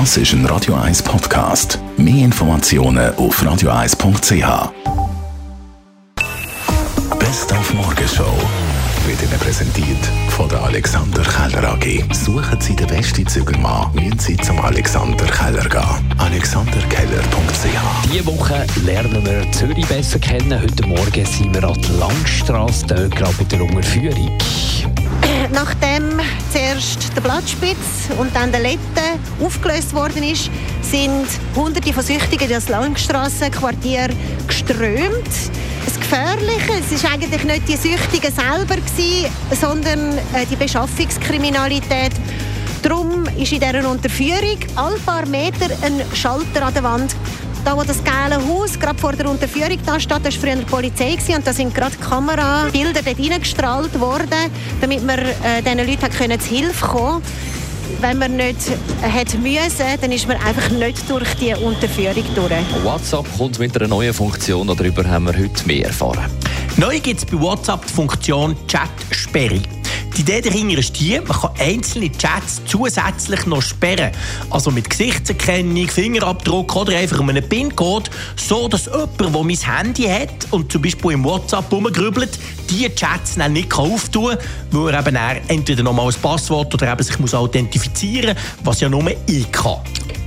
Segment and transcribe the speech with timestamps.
[0.00, 1.78] Das ist ein Radio 1 Podcast.
[1.96, 4.72] Mehr Informationen auf radio1.ch.
[7.16, 8.34] Best auf Morgenshow
[9.06, 12.12] wird Ihnen präsentiert von der Alexander Keller AG.
[12.12, 16.18] Suchen Sie den besten Zügelmann, müssen Sie zum Alexander Keller gehen.
[16.18, 20.60] AlexanderKeller.ch Diese Woche lernen wir Zürich besser kennen.
[20.60, 24.36] Heute Morgen sind wir an der Langstrasse, dort gerade bei der Unterführung.
[25.52, 26.20] Nachdem
[26.50, 28.78] zuerst der Blattspitz und dann der Lette
[29.42, 30.50] aufgelöst worden ist,
[30.82, 34.08] sind Hunderte von Süchtigen in das Langstrassenquartier
[34.46, 35.28] geströmt.
[35.84, 42.12] Das Gefährliche, es ist eigentlich nicht die Süchtigen selber gewesen, sondern äh, die Beschaffungskriminalität.
[42.82, 47.16] Darum ist in dieser Unterführung alle paar Meter ein Schalter an der Wand
[47.64, 50.64] da wo das geile Haus gerade vor der Unterführung da steht, das war früher die
[50.64, 54.50] Polizei gewesen, und da sind gerade Kamerabilder dort reingestrahlt worden,
[54.80, 57.22] damit man äh, diesen Leuten können zu Hilfe kommen
[58.00, 58.58] wenn man nicht
[59.02, 62.84] hätte müssen, dann ist man einfach nicht durch die Unterführung durch.
[62.84, 66.30] WhatsApp kommt mit einer neuen Funktion, darüber haben wir heute mehr erfahren.
[66.76, 69.60] Neu gibt es bei WhatsApp die Funktion Chat-Sperre.
[70.16, 74.12] Die Idee dahinter ist die, man kann einzelne Chats zusätzlich noch sperren.
[74.48, 80.52] Also mit Gesichtserkennung, Fingerabdruck oder einfach einem PIN-Code, so dass jemand, der mein Handy hat
[80.52, 82.38] und zum Beispiel im WhatsApp rumgrübelt,
[82.70, 84.38] die Chats dann nicht auftun kann,
[84.70, 85.16] weil er eben
[85.48, 89.78] entweder nochmal ein Passwort oder eben sich muss authentifizieren muss, was ja nur ich kann.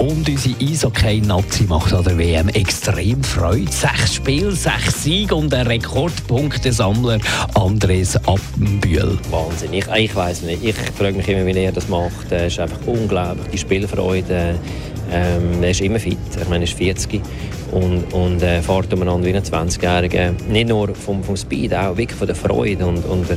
[0.00, 3.70] Und unsere Eishockey-Nazi macht an der WM extrem Freude.
[3.70, 7.18] Sechs Spiele, sechs Siege und ein Rekordpunktesammler
[7.52, 9.18] Andres Appenbühl.
[9.30, 9.74] Wahnsinn.
[9.74, 10.64] Ich, ich weiß nicht.
[10.64, 12.32] Ich frage mich immer, wie er das macht.
[12.32, 13.46] Es ist einfach unglaublich.
[13.52, 14.54] Die Spielfreude.
[15.12, 16.16] Ähm, er ist immer fit.
[16.40, 17.20] Ich meine, er ist 40
[17.72, 20.32] und, und äh, fährt umeinander wie ein 20-Jähriger.
[20.48, 22.86] Nicht nur vom, vom Speed, auch wirklich von der Freude.
[22.86, 23.36] Und, und er,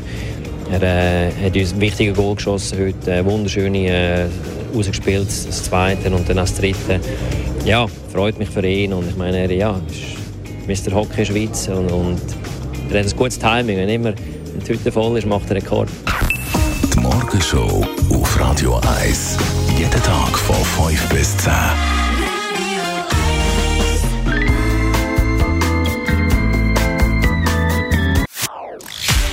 [0.81, 3.11] er äh, hat uns ein wichtiges Goal geschossen heute.
[3.11, 4.25] Eine wunderschöne äh,
[4.75, 6.99] rausgespielt, das zweite und dann das dritte.
[7.63, 9.79] Ja, freut mich für ihn und ich meine, ja,
[10.67, 10.95] ist Mr.
[10.95, 12.21] Hockey Schweiz und, und
[12.91, 13.77] er hat ein gutes Timing.
[13.77, 15.89] Wenn immer die Hütte voll ist, macht er Rekord.
[16.93, 19.37] Die Morgenshow auf Radio 1.
[19.77, 21.51] Jeden Tag von 5 bis 10.